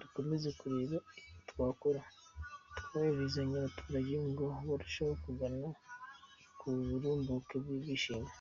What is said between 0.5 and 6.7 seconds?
kureba ibyo twakora tworohereza abaturage ngo barusheho kugana ku